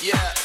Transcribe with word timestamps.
Yeah. 0.00 0.37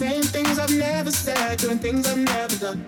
Saying 0.00 0.22
things 0.22 0.58
I've 0.58 0.74
never 0.74 1.10
said, 1.10 1.58
doing 1.58 1.78
things 1.78 2.08
I've 2.08 2.16
never 2.16 2.56
done. 2.56 2.86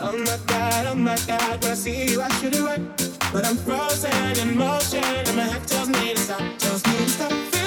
Oh 0.00 0.16
my 0.16 0.38
god, 0.46 0.86
oh 0.86 0.94
my 0.94 1.18
god, 1.26 1.62
when 1.62 1.72
I 1.72 1.74
see 1.74 2.12
you, 2.12 2.22
I 2.22 2.30
should 2.40 2.54
have 2.54 2.64
run. 2.64 2.94
But 3.30 3.44
I'm 3.44 3.58
frozen 3.58 4.38
in 4.38 4.56
motion, 4.56 5.04
and 5.04 5.36
my 5.36 5.42
heart 5.42 5.66
tells 5.66 5.90
me 5.90 6.14
to 6.14 6.18
stop, 6.18 6.58
tells 6.58 6.82
me 6.86 6.96
to 6.96 7.08
stop. 7.10 7.59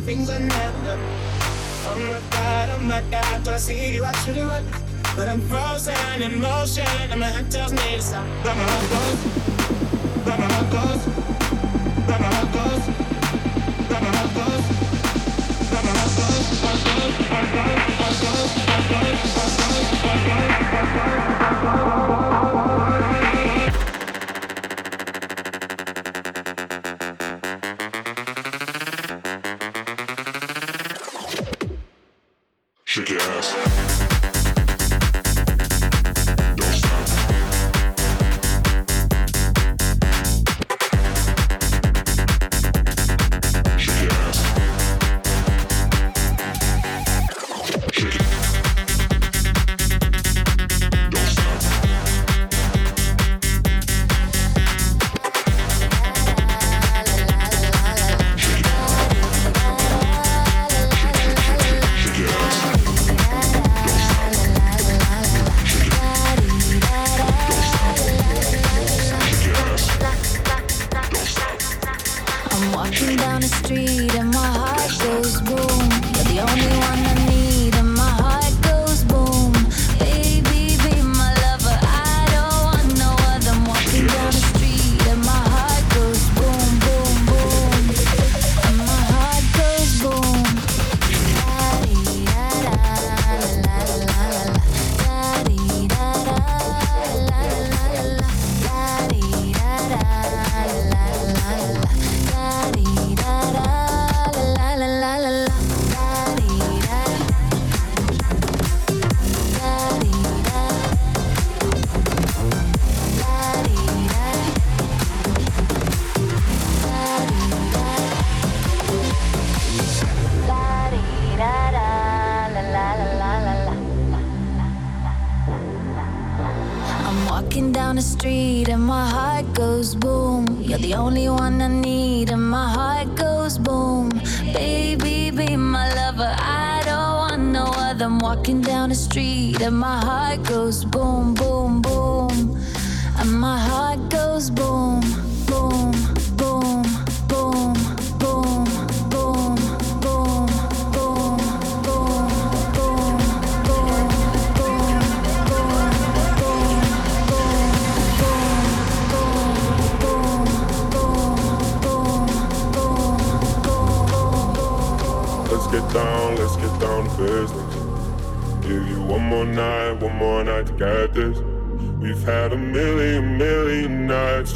things 0.00 0.30
are 0.30 0.40
never 0.40 0.98
i'm 1.86 2.06
my 2.06 2.20
god, 2.30 2.70
oh 2.70 2.78
my 2.82 3.02
god, 3.10 3.44
do 3.44 3.50
I 3.50 3.56
see 3.58 3.94
you? 3.94 4.04
I 4.04 4.12
truly 4.24 4.44
want 4.46 4.66
But 5.16 5.28
I'm 5.28 5.40
frozen 5.42 6.22
in 6.22 6.40
motion, 6.40 6.86
and 7.10 7.20
my 7.20 7.26
head 7.26 7.50
tells 7.50 7.72
me 7.72 7.96
to 7.96 8.02
stop. 8.02 8.26
But 8.42 8.56
my 8.56 8.64
heart 8.64 8.88
goes, 8.94 9.20
but 10.24 10.38
my 10.40 10.46
heart 10.54 10.70
goes, 10.72 11.02
but 12.08 12.20
my 12.20 12.30
heart 12.34 12.52
goes, 12.52 12.84
but 13.88 14.02
my 14.02 14.08
heart 14.08 14.34
goes. 14.34 14.64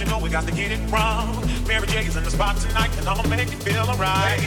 you 0.00 0.06
know 0.06 0.18
we 0.18 0.30
got 0.30 0.46
to 0.46 0.52
get 0.52 0.72
it 0.72 0.80
wrong. 0.90 1.28
Mary 1.68 1.86
J 1.86 2.06
is 2.06 2.16
in 2.16 2.24
the 2.24 2.30
spot 2.30 2.56
tonight, 2.56 2.90
and 2.98 3.06
I'ma 3.06 3.22
make 3.28 3.52
it 3.52 3.62
feel 3.62 3.82
alright. 3.82 4.40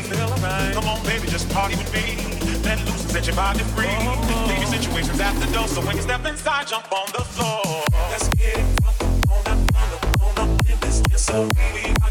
Come 0.73 0.85
on, 0.85 1.03
baby, 1.05 1.27
just 1.27 1.47
party 1.51 1.75
with 1.75 1.93
me. 1.93 2.17
Let 2.63 2.79
loose 2.85 3.03
and 3.03 3.11
set 3.11 3.27
your 3.27 3.35
body 3.35 3.59
free. 3.75 3.85
Oh. 3.87 4.01
oh, 4.01 4.29
oh. 4.33 4.47
Leave 4.49 4.59
your 4.59 4.67
situations 4.67 5.19
at 5.19 5.33
the 5.39 5.45
door, 5.53 5.67
so 5.67 5.81
when 5.85 5.95
you 5.95 6.01
step 6.01 6.25
inside, 6.25 6.67
jump 6.67 6.91
on 6.91 7.05
the 7.13 7.23
floor. 7.23 7.85
Let's 8.09 8.27
get 8.29 8.57
it 8.57 8.65
on 8.85 8.93
that 8.97 9.13
on 9.29 9.43
that 9.45 10.21
on 10.23 10.35
that 10.35 10.71
in 10.71 10.79
this 10.79 11.01
disarray. 11.01 12.02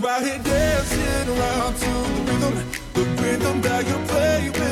right 0.00 0.22
here 0.22 0.38
dancing 0.38 1.28
around 1.36 1.74
to 1.74 1.86
the 1.86 2.32
rhythm, 2.32 2.70
the 2.94 3.22
rhythm 3.22 3.60
that 3.62 3.86
you 3.86 3.94
play 4.06 4.50
with. 4.50 4.67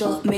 With 0.00 0.29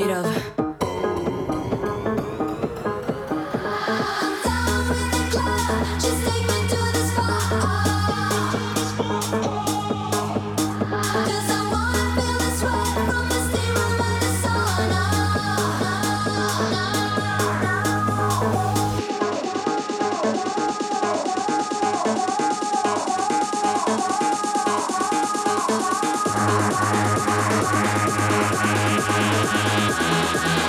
this 30.33 30.62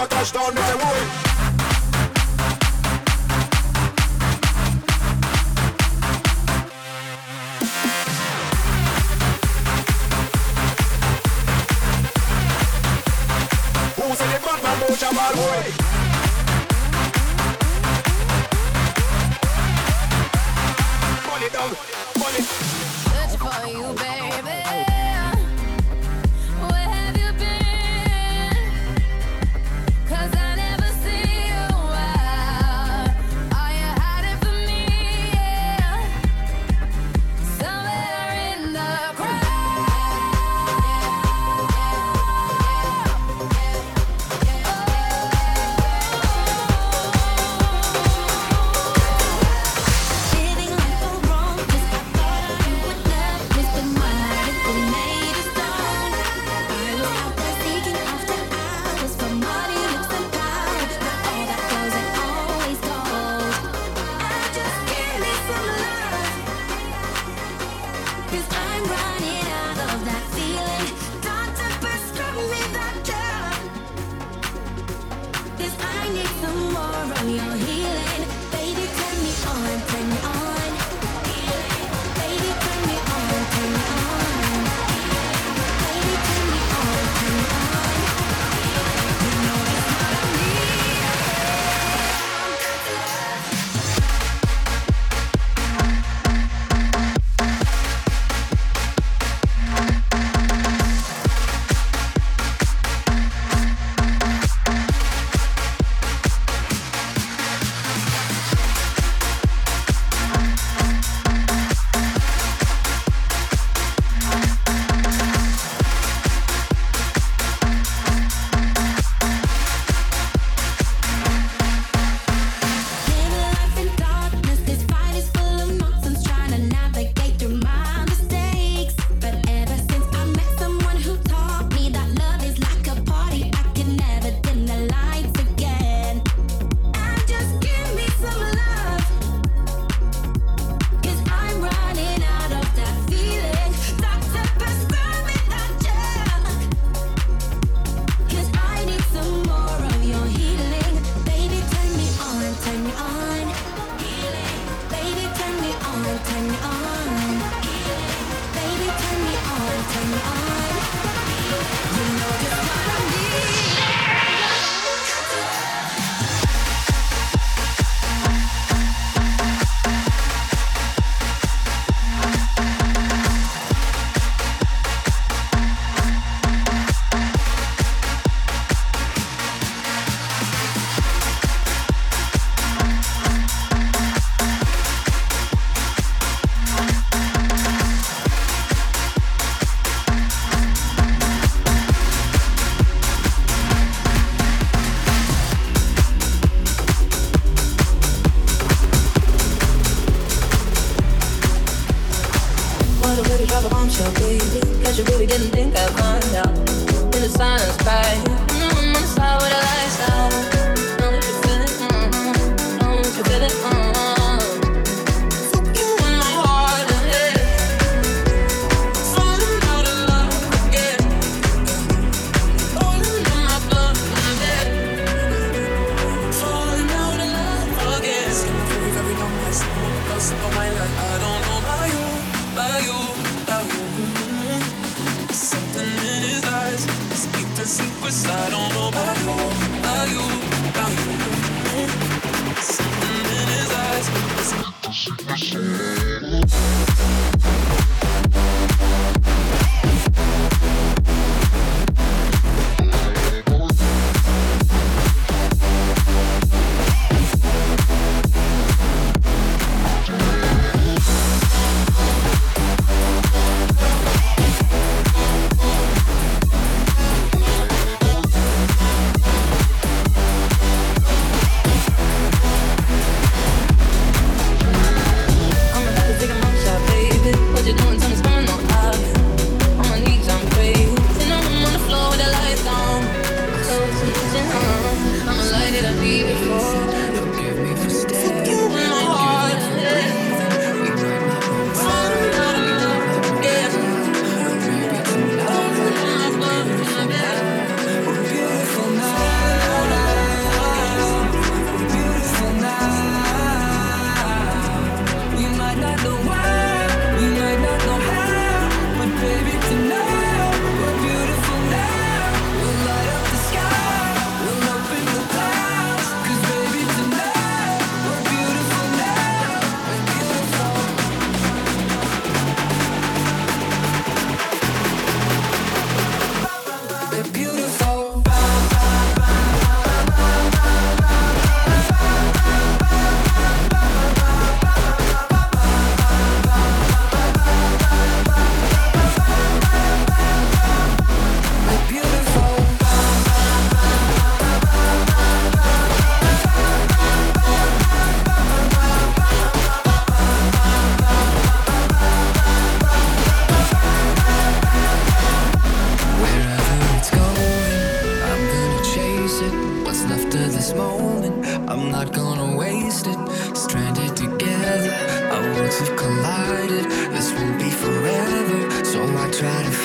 a 0.00 0.06
go 0.06 0.16
touch 0.16 0.32
down, 0.32 1.29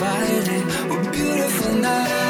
fight. 0.06 0.90
We're 0.90 1.12
beautiful 1.12 1.76
now. 1.76 2.25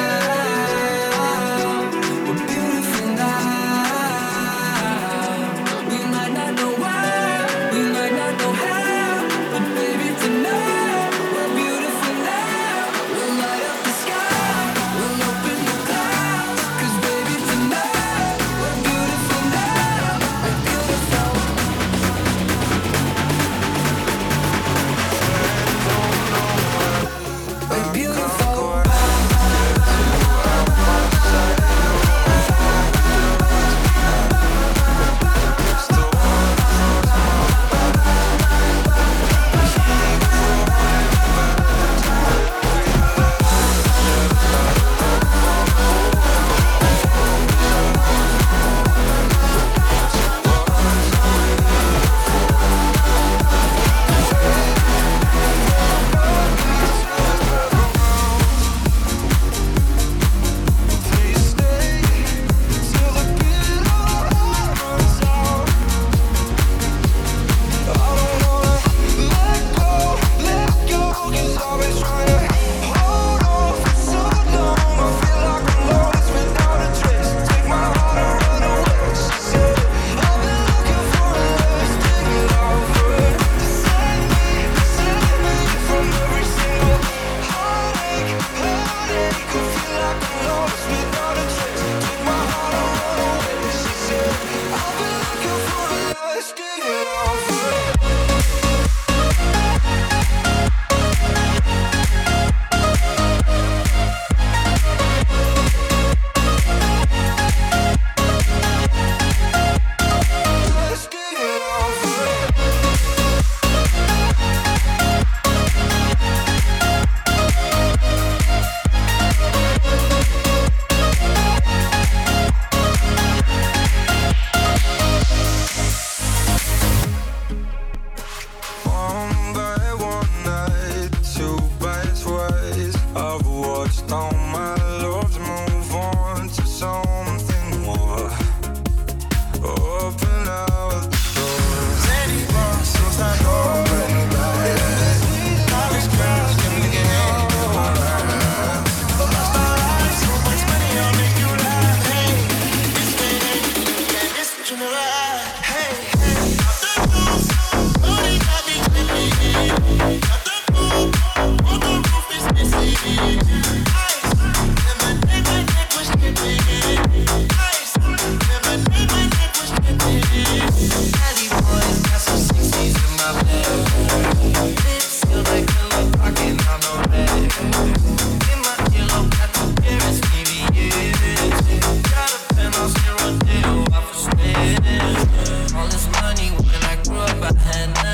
Listen 187.45 188.04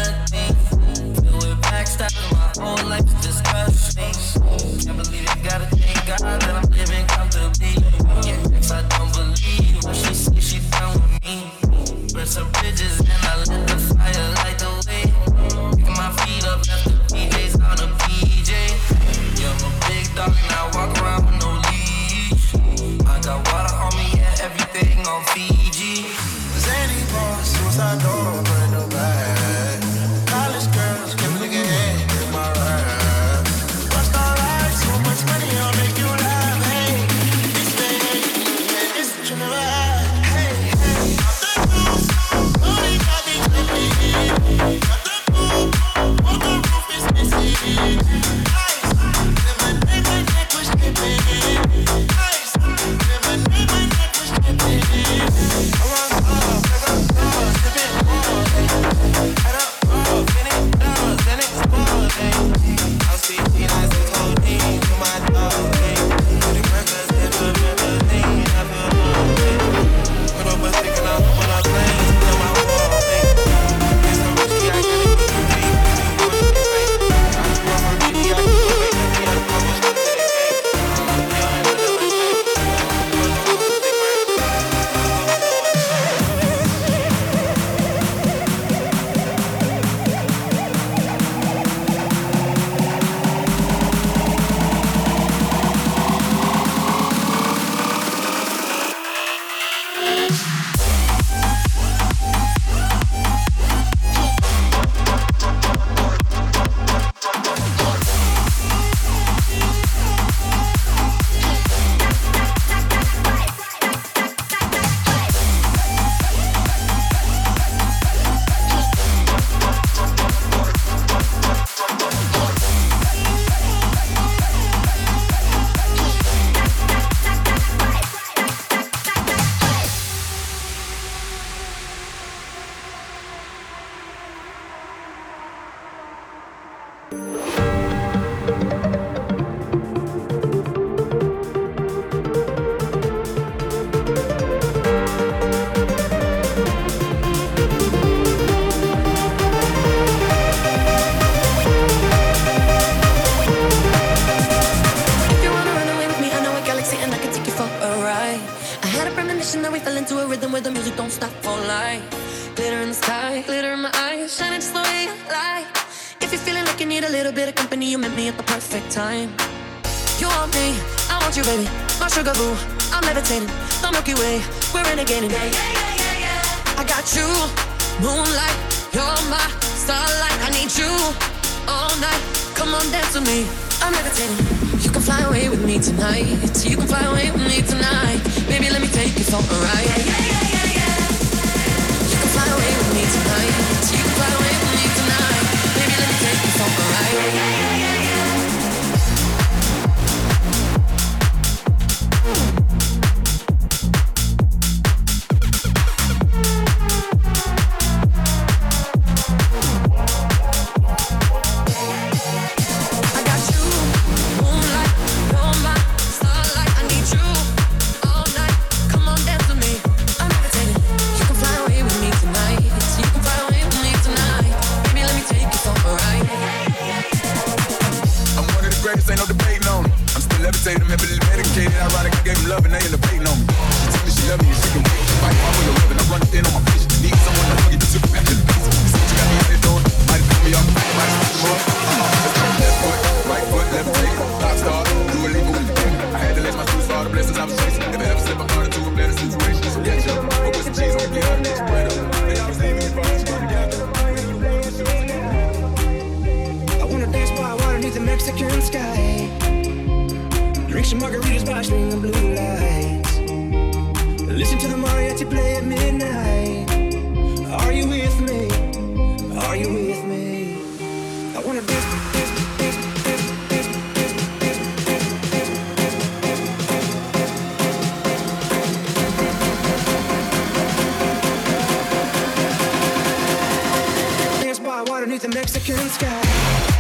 the 285.22 285.28
Mexican 285.28 285.78
sky. 285.90 286.71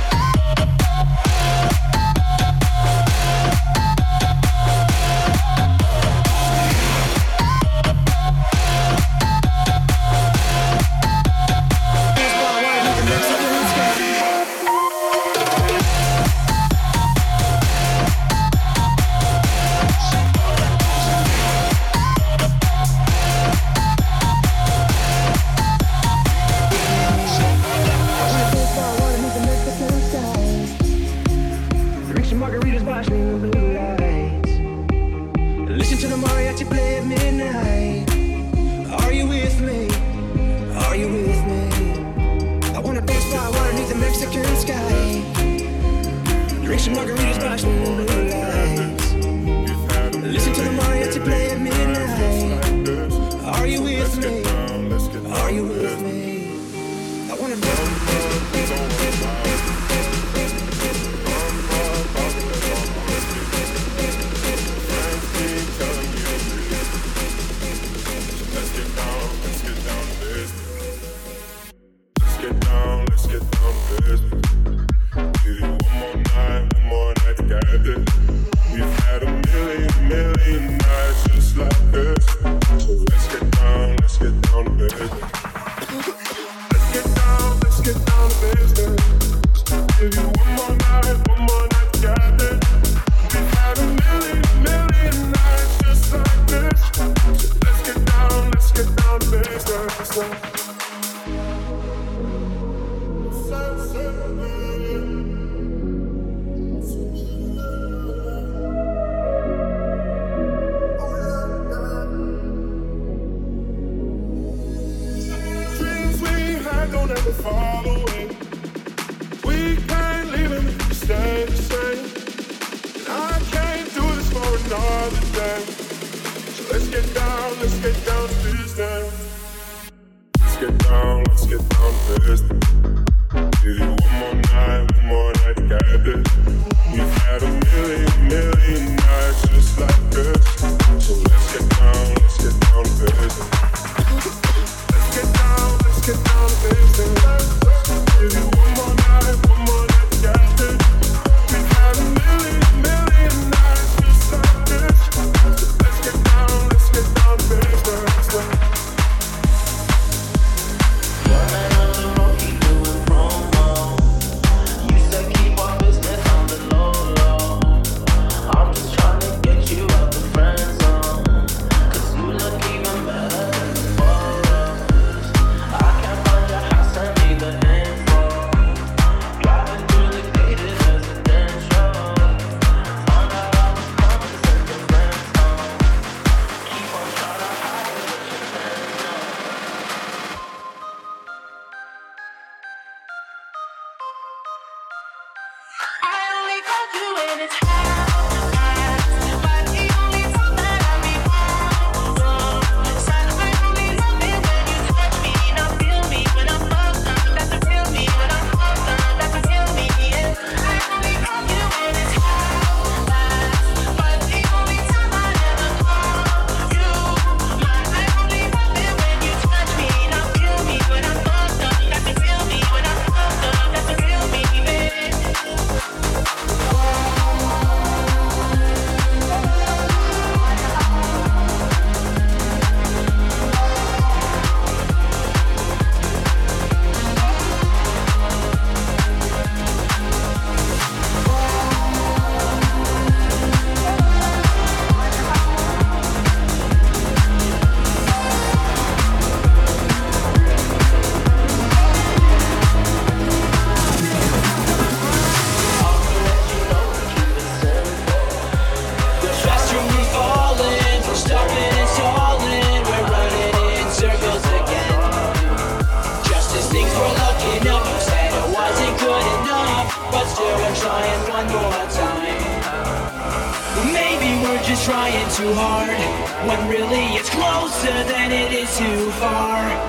Come 90.58 90.60
on, 90.60 90.78
come 90.78 91.48
on, 91.50 91.70
let's 91.70 92.02
get 92.02 92.42
it. 92.42 92.61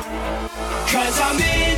Cause 0.03 1.21
I'm 1.21 1.39
in 1.39 1.72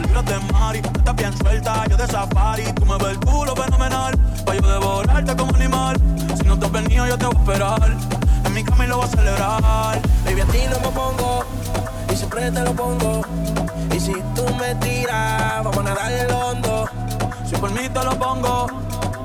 libras 0.00 0.24
de 0.24 0.38
mari, 0.52 0.78
estás 0.78 1.16
bien 1.16 1.36
suelta, 1.38 1.84
yo 1.88 1.96
de 1.96 2.06
safari, 2.06 2.64
tú 2.74 2.86
me 2.86 2.96
ves 2.98 3.08
el 3.08 3.20
culo 3.20 3.54
fenomenal, 3.56 4.16
pa' 4.44 4.54
yo 4.54 4.60
devorarte 4.60 5.36
como 5.36 5.54
animal, 5.54 5.96
si 6.40 6.46
no 6.46 6.58
te 6.58 6.66
has 6.66 6.72
venido 6.72 7.06
yo 7.06 7.18
te 7.18 7.26
voy 7.26 7.36
a 7.36 7.40
esperar, 7.40 7.96
en 8.44 8.54
mi 8.54 8.64
cama 8.64 8.84
y 8.84 8.88
lo 8.88 8.96
voy 8.98 9.06
a 9.06 9.08
celebrar, 9.08 10.00
Baby, 10.24 10.40
a 10.40 10.46
ti 10.46 10.58
no 10.70 10.80
me 10.80 10.94
pongo 10.94 11.44
y 12.12 12.16
siempre 12.16 12.50
te 12.50 12.60
lo 12.60 12.74
pongo. 12.74 13.22
Y 13.94 14.00
si 14.00 14.12
tú 14.34 14.44
me 14.58 14.74
tiras, 14.76 15.64
vamos 15.64 15.78
a 15.78 15.82
nadar 15.82 16.12
el 16.12 16.30
hondo. 16.30 16.88
si 17.44 17.56
por 17.56 17.70
mí 17.70 17.88
te 17.88 18.04
lo 18.04 18.18
pongo, 18.18 18.66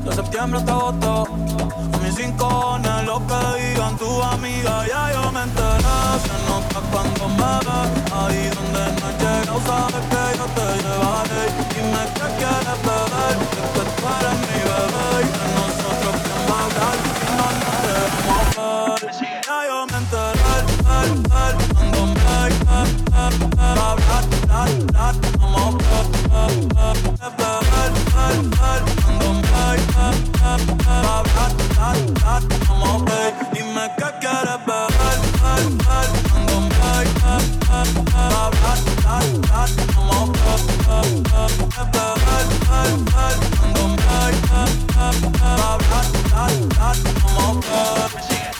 de 0.03 0.15
septiembre 0.15 0.59
hasta 0.59 0.71
agosto, 0.71 1.27
a 1.75 1.97
mis 1.99 2.15
rincones, 2.15 3.03
lo 3.05 3.17
que 3.27 3.39
digan 3.59 3.97
tu 3.97 4.21
amiga, 4.21 4.85
ya 4.87 5.11
yo 5.13 5.31
me 5.31 5.41
enteré, 5.41 5.97
se 6.23 6.35
nota 6.47 6.79
cuando 6.91 7.27
me 7.39 7.53
ves, 7.65 7.89
ahí 8.13 8.43
donde 8.55 8.83
no 8.99 9.05
he 9.09 9.13
llegado, 9.21 9.55
sabes 9.65 10.05
que 10.11 10.23
yo 10.37 10.45
te 10.57 10.67
llevaré, 10.83 11.43
dime 11.73 12.03
qué 12.17 12.27
quieres 12.39 12.79
beber, 12.87 13.35
que 13.73 13.83
tú 13.95 14.03
eres 14.17 14.37
mi 14.47 14.59
bebé, 14.69 15.07
y 15.21 15.29
de 15.37 15.45
nosotros 15.57 16.15
que 16.23 16.35
más 16.49 16.61
hablar, 16.63 16.97
si 17.17 17.25
no 17.37 17.47
nos 17.61 17.77
dejamos 17.85 19.01
ver, 19.01 19.11
ya 19.47 19.57
yo 19.67 19.77
me 19.91 19.97
enteré, 19.97 20.53
ver, 20.87 21.07
ver, 21.33 21.53
cuando 21.73 22.01
me 22.07 22.22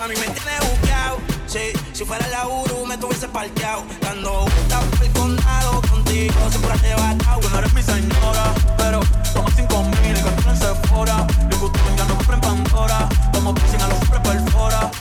Mami, 0.04 0.16
me 0.18 0.28
tiene 0.28 0.60
buqueado. 0.60 1.18
Sí, 1.48 1.72
si 1.94 2.06
fuera 2.06 2.28
la 2.28 2.48
Uru, 2.48 2.86
me 2.86 2.98
tuviese 2.98 3.28
parqueado. 3.28 3.84
Dando 4.02 4.46
vueltas 4.46 4.84
por 4.86 5.06
el 5.06 5.14
condado 5.14 5.82
contigo, 5.90 6.34
siempre 6.50 6.72
arrebatado. 6.72 7.40
Tú 7.40 7.50
no 7.50 7.60
eres 7.60 7.74
mi 7.74 7.84
señora, 7.84 8.54
pero 8.78 9.00
somos 9.32 9.54
cinco 9.56 9.84
mil, 9.84 10.14
gastos 10.14 10.46
en 10.48 10.58
Sephora. 10.58 11.28
Le 11.50 11.56
gustó 11.58 11.80
ya 11.96 12.06
no 12.06 12.16
compren 12.16 12.42
Pandora, 12.42 13.10
como 13.34 13.54
piercing 13.54 13.82
a 13.82 13.88
los 13.88 14.02
hombres 14.02 14.22
perfora. 14.22 14.92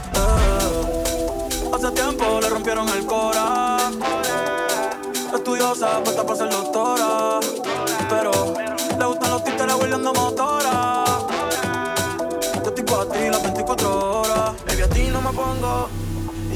Hace 1.75 1.91
tiempo 1.93 2.41
le 2.41 2.49
rompieron 2.51 2.89
el 2.91 3.07
cora. 3.07 3.91
Estudiosa, 5.35 6.03
puesta 6.05 6.25
para 6.25 6.39
ser 6.39 6.51
doctora. 6.51 6.82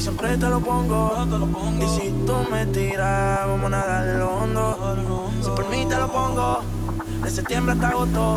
siempre 0.07 0.37
te 0.37 0.49
lo 0.49 0.61
pongo. 0.61 1.27
Y 1.81 1.87
si 1.99 2.11
tú 2.25 2.37
me 2.49 2.65
tiras, 2.67 3.45
vamos 3.49 3.67
a 3.67 3.69
nadar 3.71 4.07
lo 4.21 4.37
hondo. 4.37 5.33
Si 5.43 5.51
por 5.51 5.69
mí 5.69 5.85
te 5.85 5.97
lo 5.97 6.07
pongo, 6.07 6.63
de 7.25 7.31
septiembre 7.31 7.75
hasta 7.75 7.89
agosto. 7.89 8.37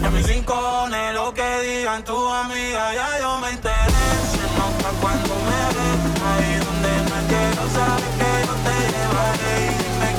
Y 0.00 0.04
a 0.04 0.10
mis 0.10 0.26
rincones, 0.26 1.12
lo 1.12 1.34
que 1.34 1.60
digan 1.60 2.02
tus 2.04 2.32
amigas, 2.32 2.94
ya 2.94 3.20
yo 3.20 3.38
me 3.38 3.50
enteré. 3.50 4.08
Se 4.32 4.44
nota 4.56 4.88
cuando 5.02 5.34
me 5.48 5.60
ves, 5.76 6.00
ahí 6.30 6.52
donde 6.64 6.92
no 7.10 7.18
quiero, 7.28 7.62
sabes 7.76 8.12
que 8.20 8.30
yo 8.46 8.54
te 8.64 8.74
llevaré. 8.94 9.54
Y 9.60 9.76
dime 9.82 10.10